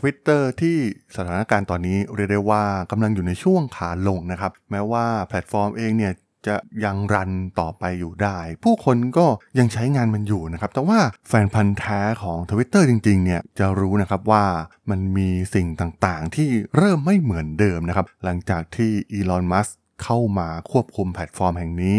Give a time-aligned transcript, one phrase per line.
[0.00, 0.76] Twitter ที่
[1.16, 6.12] สถานการณ์ตอนนี้เรียกได้ว่ากำลังอยู่ในช่วงขาลงนะครับ แม้ว่าแพลตฟอร์มเองเนี่ย
[6.48, 9.26] จะยัง run ต่อไปอยู่ได้ ผู้คนก็
[9.58, 14.44] ยังใช้งานมันอยู่นะครับ แต่ว่าแฟนพันธุ์แท้ของ Twitter จริงๆเนี่ยจะรู้นะครับว่า
[14.90, 19.68] มันมีสิ่งต่างๆ ที่เริ่มไม่เหมือนเดิมนะครับ หลังจากที่อีลอนมัสก์
[20.02, 21.98] เข้ามาควบคุมแพลตฟอร์มแห่งนี้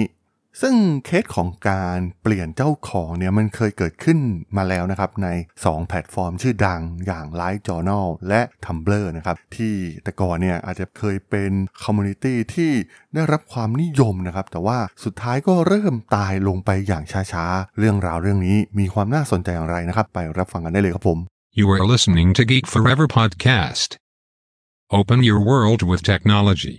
[0.62, 0.76] ซึ่ง
[1.06, 4.20] เคสของการเปลี่ยนเจ้าของเนี่ยมันเคยเกิดขึ้น
[4.58, 5.28] มาแล้วนะครับใน
[5.62, 11.52] 2 แพลตฟอร์มชื่อดังอย่าง LiveJournal และ Tumblr นะครับที่แต่ก่อนเนี่ยอาจจะเคยเป็น
[11.84, 12.72] community ที่
[13.14, 21.20] ได้รับความนิยมนะครับแต่ว่าสุดท้ายก็เริ่มตายลงไปอย่างช้าๆ เรื่องราวเรื่องนี้มีความน่าสนใจอย่างไรนะครับ ไปรับฟังกันได้เลยครับผม
[21.60, 23.90] You are listening to Geek Forever podcast.
[25.00, 26.76] Open your world with technology.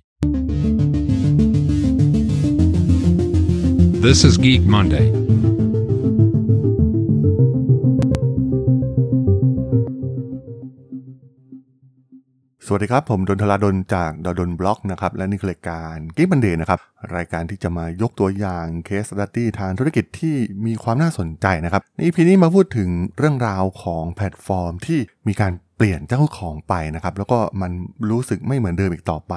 [4.08, 5.06] This is Geek Monday.
[12.66, 16.78] สวัสดีครับ ผมดล ธราดล จาก ด.ดล็อกนะครับ และนี่คือรายการ Geek Monday นะครับ
[17.16, 20.34] รายการที่จะมายกตัวอย่าง case study ทางธุรกิจที่
[20.66, 27.72] มีความน่าสนใจนะครับใน EP นี้มาพูดถึงเรื่องราวของแพลตฟอร์มที่มีการเปลี่ยนเจ้าของไปนะครับ แล้วก็มัน
[28.10, 29.34] รู้สึกไม่เหมือนเดิมอีกต่อไป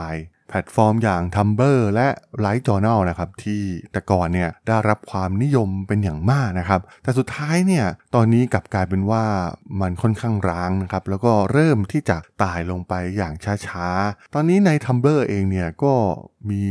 [0.50, 2.08] แพลตฟอร์มอย่าง Tumblr และ
[2.44, 9.24] LiveJournal นะครับที่แต่ก่อนเนี่ยได้รับความนิยมเป็นอย่างมากนะครับ แต่สุดท้ายเนี่ยตอนนี้กลับกลายเป็นว่า
[9.82, 13.34] มันค่อนข้างร้างนะครับ แล้วก็เริ่มที่จะตายลงไปอย่าง
[13.68, 15.94] ช้าๆ ตอนนี้ใน Tumblr เองเนี่ยก็
[16.50, 16.64] มี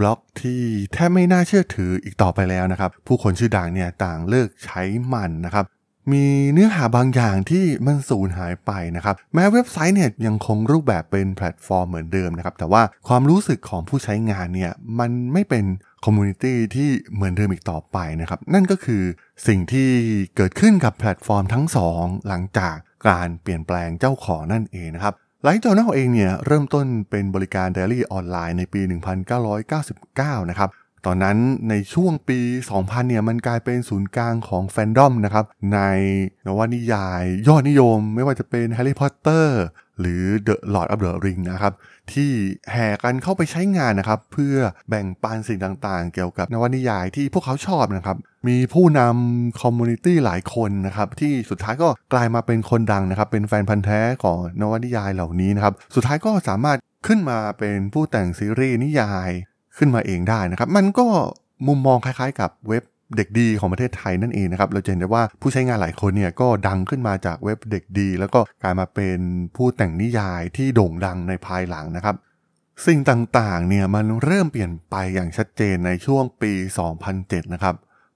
[0.00, 5.66] บล็อกที่แทบไม่น่าเชื่อถืออีกต่อไปแล้วนะครับ ผู้คนชื่อดังเนี่ยต่างเลิกใช้มันนะครับ
[6.12, 15.64] มีเนื้อหาบางอย่างที่มันสูญหายไปนะครับ แม้เว็บไซต์เนี่ยยังคงรูปแบบเป็นแพลตฟอร์มเหมือนเดิมนะครับ แต่ว่าความรู้สึกของผู้ใช้งานเนี่ยมันไม่เป็น
[16.04, 19.02] community ที่เหมือนเดิมอีกต่อไปนะครับ นั่นก็คือ
[19.46, 19.88] สิ่งที่
[20.36, 22.76] เกิดขึ้นกับแพลตฟอร์มทั้งสองหลังจาก
[23.08, 25.14] การเปลี่ยนแปลงเจ้าของนั่นเองนะครับ
[25.44, 28.80] LiveJournal เองเนี่ยเริ่มต้นเป็นบริการไดอารี่ออนไลน์ในปี
[29.46, 30.68] 1999 นะครับ
[31.06, 31.36] ตอนนั้น
[31.68, 35.80] ในช่วงปี 2000 เนี่ยมันกลายเป็นศูนย์กลางของแฟนดอมนะครับ ใน
[36.46, 39.62] นวนิยายยอดนิยมไม่ว่าจะเป็นแฮร์รี่พอตเตอร์
[40.00, 41.72] หรือ The Lord of the Ring นะครับ
[42.12, 42.30] ที่
[42.72, 44.56] แห่กันเข้าไปใช้งานนะครับ เพื่อ
[44.88, 48.16] แบ่งปันสิ่งต่างๆ เกี่ยวกับนวนิยายที่พวกเขาชอบนะครับ
[48.48, 59.30] มีผู้นำ community หลายคนนะครับ ที่สุดท้ายก็กลายมาเป็นคนดังนะครับ เป็นแฟนพันธุ์แท้ของนวนิยายเหล่านี้นะครับ สุดท้ายก็สามารถขึ้นมาเป็นผู้แต่งซีรีส์นิยาย
[59.78, 61.06] ขึ้นมาเองได้นะครับ มันก็
[61.66, 62.84] มุมมองคล้ายๆ กับเว็บ
[63.16, 69.18] เด็กดีของประเทศไทยนั่นเองนะครับ เราจะเห็นได้ว่าผู้ใช้งานหลายคนเนี่ยก็ดังขึ้นมาจากเว็บเด็กดี แล้วก็กลายมาเป็น
[69.56, 72.16] ผู้แต่งนิยายที่โด่งดังในภายหลังนะครับ
[72.86, 76.52] สิ่งต่างๆเนี่ยมันเริ่มเปลี่ยนไปอย่างชัดเจนในช่วงปี
[77.02, 77.74] 2007 นะครับ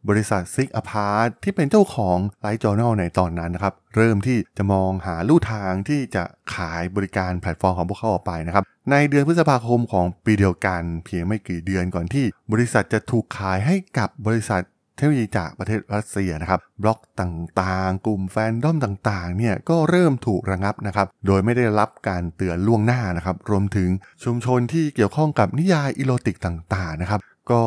[0.08, 6.24] บริษัท Six Apart ที่เป็นเจ้าของ LiveJournal ในตอนนั้นนะครับ เริ่มที่จะมองหาลู่ทางที่จะ
[6.54, 14.62] ขายบริการแพลตฟอร์มของพวกเขาออกไปนะครับ ในเดือนพฤษภาคมของปีเดียวกัน เพียงไม่กี่เดือนก่อนที่ บริษัทจะถูกขายให้กับบริษัท
[14.96, 23.88] เทคโนโลยีจากประเทศรัสเซียนะครับ บล็อกต่างๆ กลุ่มแฟนดอมต่างๆ เนี่ยก็เริ่มถูกระงับนะครับ โดยไม่ได้รับการเตือนล่วงหน้านะครับ รวมถึง
[24.24, 27.62] ชุมชนที่เกี่ยวข้องกับนิยายอีโรติกต่างๆ นะครับ ก็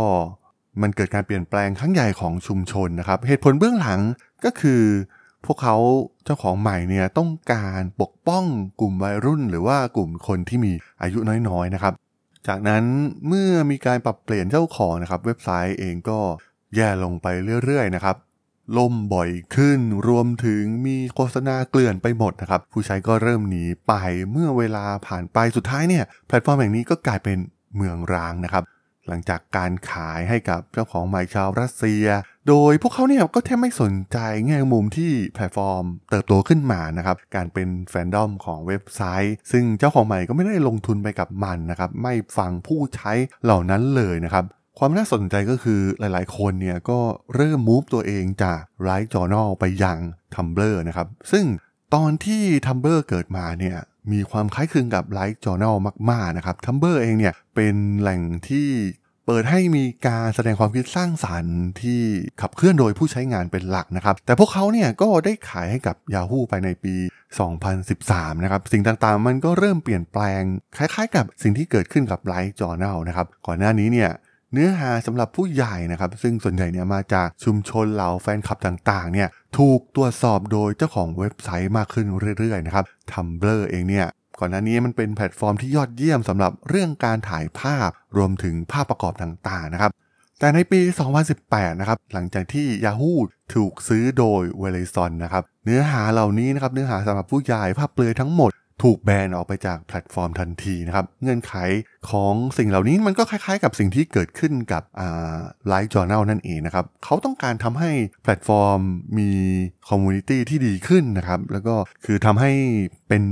[0.81, 3.99] มันเกิดการเปลี่ยนแปลงครั้งใหญ่ของชุมชนนะครับ เหตุผลเบื้องหลัง
[4.45, 4.83] ก็คือ
[5.45, 5.75] พวกเขา
[6.25, 8.43] เจ้าของใหม่เนี่ยต้องการปกป้อง
[8.81, 11.19] กลุ่มวัยรุ่น หรือว่ากลุ่มคนที่มีอายุ
[11.49, 11.93] น้อยๆนะครับ
[12.47, 12.83] จากนั้น
[13.27, 16.19] เมื่อมีการปรับเปลี่ยนเจ้าของนะครับเว็บไซต์เองก็
[16.75, 17.27] แย่ลงไป
[17.63, 18.15] เรื่อยๆนะครับ
[18.77, 23.93] ล่มบ่อยขึ้นรวมถึงมีโฆษณาเกลื่อนไปหมดนะครับ ผู้ใช้ก็เริ่มหนีไป
[24.31, 27.37] เมื่อเวลาผ่านไปสุดท้ายเนี่ยแพลตฟอร์มแห่งนี้ก็กลายเป็น
[27.75, 28.63] เมืองร้างนะครับ
[29.09, 32.05] หลังจากการขายให้กับเจ้าของใหม่ชาวรัสเซีย
[32.47, 43.11] โดยพวกเขาเนี่ยก็แทบไม่สนใจแง่มุมที่แพลตฟอร์ม เติบโตขึ้นมานะครับ การเป็นแฟนดอมของเว็บไซต์ ซึ่งเจ้าของใหม่ก็ไม่ได้ลงทุนไปกับมันนะครับ ไม่ฟังผู้ใช้
[43.43, 44.45] เหล่านั้นเลยนะครับ
[44.79, 46.99] ความน่าสนใจก็คือหลายๆ คนเนี่ยก็
[47.35, 49.97] เริ่ม move ตัวเองจาก LiveJournal ไปยัง
[50.35, 51.45] Tumblr นะครับ ซึ่ง
[51.95, 53.77] ตอนที่ Tumblr เกิดมาเนี่ย
[54.11, 55.75] มีความคล้ายคลึงกับ LiveJournal
[56.09, 58.67] มาก ๆ นะครับ Tumblr เองเนี่ยเป็นแหล่งที่
[59.31, 62.01] เปิดให้มีการแสดงความคิดสร้างสารรค์ที่
[62.41, 66.95] ขับเคลื่อนโดยผู้ใช้งานเป็นหลักนะครับ แต่พวกเขาเนี่ยก็ได้ขายให้กับ Yahoo ไปในปี
[67.69, 70.41] 2013 นะครับ สิ่งต่างๆ มันก็เริ่มเปลี่ยนแปลง
[70.77, 74.09] คล้ายๆ กับสิ่งที่เกิดขึ้นกับ Light Journal นะครับ ก่อนหน้านี้เนี่ย
[74.53, 79.27] เนื้อหาสำหรับผู้ใหญ่นะครับ ซึ่งส่วนใหญ่เนี่ยมาจากชุมชนเหล่าแฟนคลับต่างๆเนี่ย
[79.57, 82.05] ถูกตรวจสอบโดยเจ้าของเว็บไซต์มากขึ้น
[82.39, 84.07] เรื่อยๆนะครับ Tumblr เองเนี่ย
[84.39, 89.91] ก่อนหน้านี้มันเป็นแพลตฟอร์มที่ยอดเยี่ยมสำหรับเรื่องการถ่ายภาพรวมถึงภาพประกอบต่างๆนะครับ
[90.39, 90.79] แต่ในปี
[91.29, 93.13] 2018 นะครับ หลังจากที่ Yahoo
[93.53, 98.51] ถูกซื้อโดย v e r i z o n นะครับ เนื้อหาเหล่านี้นะครับ เนื้อหาสำหรับผู้ใหญ่ภาพเปลือยทั้งหมด
[98.85, 101.53] ถูกแบนออกไปจากแพลตฟอร์มทันทีนะครับ เงื่อนไข
[102.09, 104.83] ของสิ่งเหล่านี้มันก็คล้ายๆ กับสิ่งที่เกิดขึ้นกับ
[105.67, 107.91] LiveJournal นั่นเองนะครับ เขาต้องการทำให้
[108.23, 108.79] แพลตฟอร์ม
[109.17, 109.29] มี
[109.89, 111.75] community ที่ดีขึ้นนะครับ แล้วก็
[112.05, 112.51] คือทำให้
[113.07, 113.23] เป็น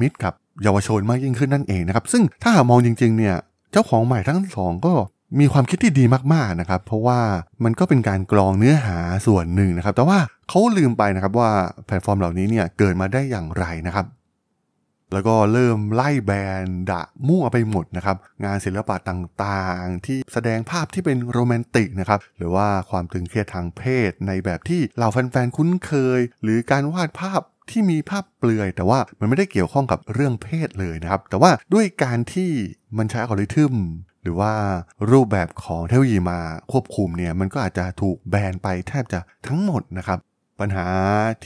[0.00, 3.36] มิตรกับ เยาวชนมากยิ่งขึ้นนั่นเองนะครับ ซึ่งถ้าหามองจริงๆเนี่ย
[3.72, 4.94] เจ้าของใหม่ทั้งสองก็
[5.40, 6.04] มีความคิดที่ดี
[6.34, 7.20] มากๆนะครับ เพราะว่า
[7.64, 10.18] มันก็เป็นการกรองเนื้อหาส่วนหนึ่งนะครับ แต่ว่า
[10.48, 11.50] เขาลืมไปนะครับว่า
[11.86, 14.06] แพลตฟอร์มเหล่านี้เนี่ยเกิดมาได้อย่างไรนะครับ
[15.12, 32.50] แล้วก็เริ่มไล่แบนดะมั่วไปหมดนะครับ งานศิลปะต่างๆ ที่แสดงภาพที่เป็นโรแมนติกนะครับ หรือว่าความตึงเครียดทางเพศในแบบที่เหล่าแฟนๆ คุ้นเคย หรือการวาดภาพ ที่มีภาพเปลือย แต่ว่ามันไม่ได้เกี่ยวข้องกับเรื่องเพศเลยนะครับ แต่ว่าด้วยการที่
[32.98, 33.74] มันใช้อัลกอริทึม
[34.22, 34.52] หรือว่า
[35.10, 36.40] รูปแบบของเทคโนโลยีมา
[36.72, 40.18] ควบคุมเนี่ยมันก็อาจจะถูกแบนไปแทบจะทั้งหมดนะครับ
[40.60, 40.86] ปัญหา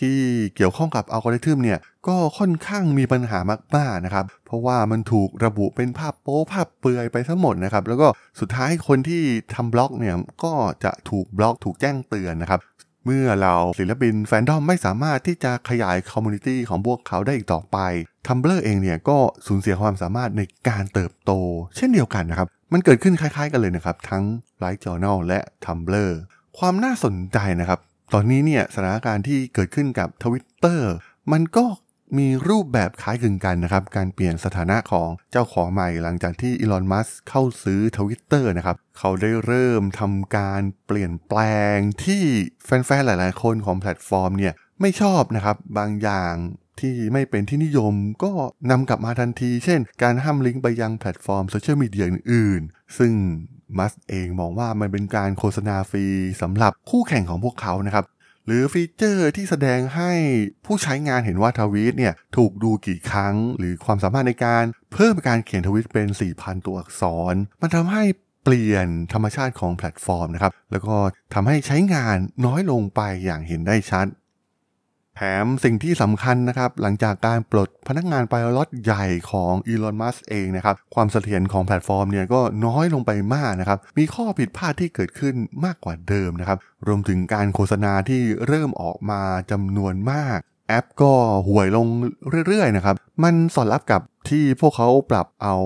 [0.00, 0.18] ที่
[0.56, 1.78] เกี่ยวข้องกับอัลกอริทึมเนี่ย
[2.08, 3.38] ก็ค่อนข้างมีปัญหา
[3.76, 8.08] มากๆนะครับ เพราะว่ามันถูกระบุเป็นภาพโป๊ภาพเปลือยไปทั้งหมดนะครับ แล้วก็
[8.40, 9.22] สุดท้ายคนที่
[9.54, 10.14] ทำบล็อกเนี่ย
[10.44, 10.52] ก็
[10.84, 12.60] จะถูกบล็อกถูกแจ้งเตือนนะครับ
[13.10, 17.78] เมื่อเหล่าศิลปินแฟนดอมไม่สามารถที่จะขยาย community ของพวกเขาได้อีกต่อไป
[18.26, 21.32] Tumblr เองเนี่ยก็สูญเสียความสามารถในการเติบโต
[21.76, 24.24] เช่นเดียวกันนะครับ มันเกิดขึ้นคล้ายๆกันเลยนะครับ ทั้ง
[24.58, 26.12] ไลฟ์จอ u r n a l และ Tumblr
[26.58, 27.78] ความน่าสนใจนะครับ
[28.14, 30.80] ตอนนี้เนี่ยสถานการณ์ที่เกิดขึ้นกับ Twitter
[31.32, 31.64] มันก็
[32.16, 41.40] มีรูปแบบคล้ายคลึงกันนะครับ การเปลี่ยนสถานะของเจ้าของใหม่หลังจากที่อีลอน มัสก์เข้าซื้อ Twitter นะครับ เขาได้เริ่มทำการเปลี่ยนแปล
[41.74, 42.22] งที่
[42.64, 46.34] แฟนๆ หลายๆ คนของแพลตฟอร์มเนี่ยไม่ชอบนะครับ บางอย่าง
[46.80, 47.94] ที่ไม่เป็นที่นิยม
[48.24, 48.32] ก็
[48.70, 53.12] นำกลับมาทันที เช่น การห้ามลิงก์ไปยังแพลตฟอร์มโซเชียลมีเดียอื่นๆ ซึ่ง
[53.78, 56.04] มัสก์เองมองว่ามันเป็นการโฆษณาฟรี
[56.42, 58.04] สำหรับคู่แข่งของพวกเขานะครับ
[58.50, 60.12] หรือฟีเจอร์ที่แสดงให้
[60.66, 67.02] ผู้ใช้งานเห็นว่าทวีตเนี่ยถูกดูกี่ครั้ง หรือความสามารถในการเพิ่มการเขียนทวิตเป็น 4,000 ตัวอักษ
[67.32, 68.02] ร มันทำให้
[68.44, 70.96] เปลี่ยนธรรมชาติของแพลตฟอร์มนะครับ แล้วก็
[71.34, 72.16] ทำให้ใช้งาน
[72.46, 74.06] น้อยลงไปอย่างเห็นได้ชัด
[75.20, 85.34] แถมสิ่งที่สำคัญนะครับ หลังจากการปลดพนักงานไปล็อตใหญ่ของอีลอนมัสก์เองนะครับ ความเสถียรของแพลตฟอร์มเนี่ยก็น้อยลงไปมากนะครับ มีข้อผิดพลาดที่เกิดขึ้น
[85.64, 89.20] มากกว่าเดิมนะครับ รวมถึงการโฆษณาที่เริ่มออกมา
[89.50, 90.38] จำนวนมาก
[90.68, 91.12] แอปก็
[91.48, 91.86] ห่วยลง
[92.46, 94.00] เรื่อยๆนะครับ มันสอดรับกับ
[94.30, 95.56] ที่พวกเขาปรับเอา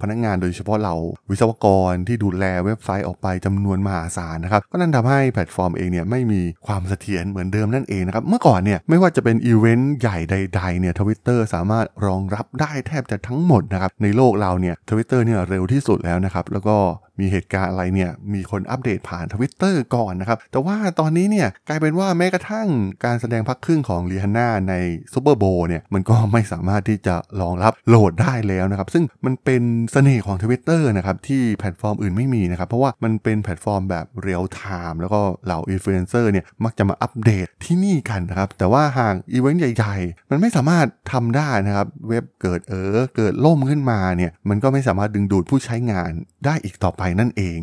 [0.00, 0.94] พนักงานโดยเฉพาะเหล่า
[1.30, 16.76] วิศวกรที่ดูแลเว็บไซต์ออกไปจำนวนมหาศาลนะครับก็นั่นทำให้แพลตฟอร์มเองเนี่ยไม่มีความเสถียรเหมือนเดิมนั่นเองนะครับเมื่อก่อนเนี่ยไม่ว่าจะเป็นอีเวนต์ใหญ่ใดๆเนี่ยทวิตเตอร์สามารถรองรับได้แทบจะทั้งหมดนะครับในโลกเราเนี่ยทวิตเตอร์เนี่ยเร็วที่สุดแล้วนะครับแล้วก็
[17.20, 22.68] มีเหตุการณ์อะไรเนี่ยมีคนอัปเดตผ่านทวิตเตอร์ก่อนนะครับ แต่ว่าตอนนี้เนี่ยกลายเป็นว่าแม้กระทั่ง
[23.04, 24.74] การแสดงพักครึ่งของรีฮันน่าใน
[25.12, 29.62] Super Bowl เนี่ยมันก็ไม่สามารถที่จะรองรับ load ได้แล้วนะครับ ซึ่งมันเป็น
[29.92, 34.60] เสน่ห์ของทวิตเตอร์นะครับ ที่แพลตฟอร์มอื่นไม่มีนะครับ เพราะว่ามันเป็นแพลตฟอร์มแบบเรียลไท
[34.90, 46.10] ม์แล้วก็เหล่าอินฟลูเอนเซอร์เนี่ยมักจะมาอัปเดตที่นี่กันนะครับ แต่ว่าหากอีเวนต์ใหญ่ๆ มันไม่สามารถทำได้นะครับ เว็บเกิดเออเกิดล่มขึ้นมาเนี่ยมันก็ไม่สามารถดึงดูดผู้ใช้งาน
[46.44, 47.58] ได้อีกต่อไปนั่นเอง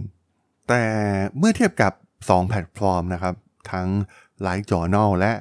[0.70, 0.84] แต่
[1.38, 3.36] เมื่อเทียบกับ 2 แพลตฟอร์มนะครับ
[3.72, 3.88] ทั้ง
[4.46, 5.32] Like Journal และ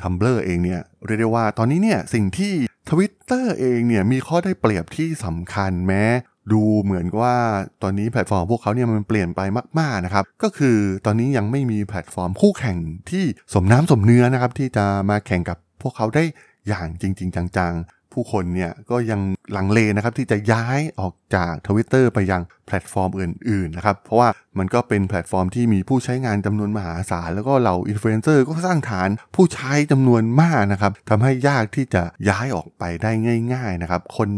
[0.00, 2.52] ทัมเบอร์เองเนี่ยเรียกได้ว่าตอนนี้เนี่ยสิ่งที่
[2.90, 6.04] Twitter เองเนี่ยมีข้อได้เปรียบที่สำคัญแม้
[6.52, 7.36] ดูเหมือนว่า
[7.82, 9.40] ตอนนี้แพลตฟอร์มพวกเขาเนี่ยมันเปลี่ยนไป
[9.78, 12.78] มากๆนะครับ ก็คือตอนนี้ยังไม่มีแพลตฟอร์มคู่แข่ง
[13.10, 16.24] ที่สมน้ำสมเนื้อนะครับที่จะมาแข่งกับพวกเขาได้
[16.68, 17.74] อย่างจริง ๆ จัง
[18.14, 19.20] ผู้คนเนี่ยก็ยัง
[19.56, 24.28] ลังเลนะครับที่จะย้ายออกจาก Twitter ไปยังแพลตฟอร์มอื่นๆนะครับเพราะว่า
[24.58, 33.10] มันก็เป็นแพลตฟอร์มที่มีผู้ใช้งานจำนวนมหาศาล แล้วก็เหล่าอินฟลูเอนเซอร์ก็สร้างฐานผู้ใช้จำนวนมากนะครับทำให้ยากที่จะย้ายออกไปได้
[33.52, 34.28] ง่ายๆนะครับคน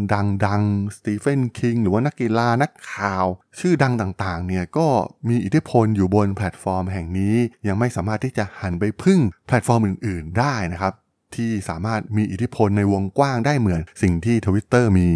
[0.46, 3.26] ดังๆสตีเฟนคิงหรือว่านักกีฬานักข่าว
[3.60, 4.86] ชื่อดังต่างๆเนี่ยก็
[5.28, 7.36] มีอิทธิพลอยู่บนแพลตฟอร์มแห่งนี้
[7.68, 10.92] ยังไม่สามารถที่จะหันไปพึ่งแพลตฟอร์มอื่น ๆ ได้นะครับ
[11.36, 15.08] ที่สามารถมีอิทธิพลในวงกว้างได้เหมือนสิ่งที่ Twitter มี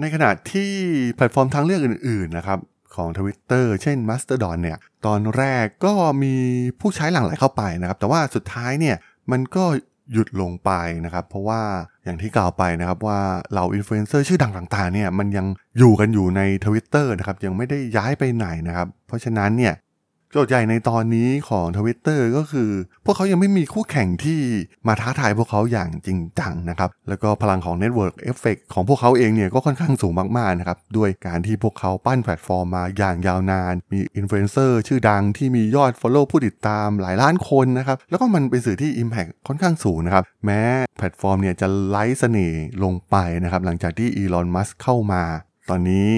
[0.00, 0.70] ในขณะที่
[1.14, 2.58] แพลตฟอร์มทางเลือกอื่นๆนะครับ
[2.94, 6.34] ของ Twitter เช่น Mastodon เนี่ยตอนแรกก็มี
[6.80, 8.96] ผู้ใช้หลั่งไหลเข้าไปนะครับ แต่ว่าสุดท้ายเนี่ย
[9.30, 9.64] มันก็
[10.12, 10.70] หยุดลงไป
[11.04, 11.62] นะครับ เพราะว่า
[12.04, 13.20] อย่างที่กล่าวไปนะครับว่า
[13.52, 15.46] เหล่าอินฟลูเอนเซอร์ชื่อดังต่างๆเนี่ยมันยัง
[15.78, 19.74] อยู่กันอยู่ใน Twitter นะครับยังไม่ได้ย้ายไปไหนนะครับ เพราะฉะนั้นเนี่ย
[20.32, 22.70] โจทย์ใหญ่ในตอนนี้ของทวิตเตอร์ก็คือ
[23.04, 24.40] พวกเขายังไม่มีคู่แข่งที่
[24.86, 40.60] มาท้าทายพวกเขาอย่างจริงจังนะครับ แล้วก็พลังของ network effect ของพวกเขาเองเนี่ยก็ค่อนข้างสูงมากๆนะครับ ด้วยการที่พวกเขาปั้นแพลตฟอร์มมาอย่างยาวนาน มีอินฟลูเอนเซอร์ชื่อดังที่มียอด Follow ผู้ติดตามหลายล้านคนนะครับ แล้วก็มันเป็นสื่อที่ Impact ค่อนข้างสูงนะครับ แม้
[40.98, 45.22] แพลตฟอร์มเนี่ยจะไร้เสน่ห์ลงไปนะครับหลังจากที่อีลอนมัสก์เข้ามา
[45.70, 46.10] ตอนนี้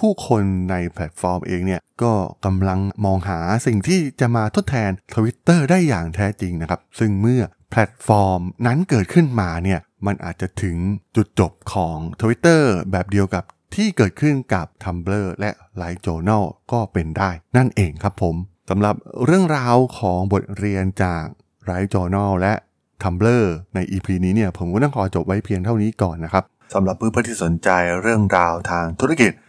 [0.00, 2.12] ผู้คนในแพลตฟอร์มเองเนี่ยก็
[2.44, 10.76] กำลังมองหาสิ่งที่จะมาทดแทน Twitter ได้อย่างแท้จริงนะครับ ซึ่งเมื่อแพลตฟอร์มนั้นเกิดขึ้นมาเนี่ยมันอาจจะถึง
[11.16, 15.50] จุดจบของ Twitter แบบเดียวกับที่เกิดขึ้นกับ Tumblr และ
[15.80, 18.36] l i ์ e Journal ก็เป็นได้นั่นเองครับผม
[18.70, 21.24] สำหรับเรื่องราวของบทเรียนจาก
[21.68, 22.54] l i ์ e Journal และ
[23.02, 27.68] Tumblr ใน EP นี้เนี่ยผมก็ต้องขอจบไว้เพียงเท่านี้ก่อนนะครับสำหรับเพื่อนๆที่สนใจ
[28.02, 29.32] เรื่องราวทางธุรกิจ